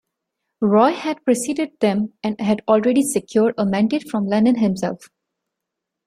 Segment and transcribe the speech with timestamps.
[0.63, 5.11] Roy had preceded them and had already secured a mandate from Lenin himself.